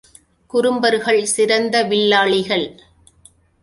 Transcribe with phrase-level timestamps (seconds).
[0.47, 2.67] குறும்பர்கள் சிறந்த வில்லாளிகள்.